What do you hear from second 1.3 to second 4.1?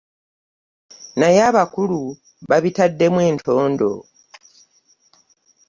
abakulu babitaddemu entondo.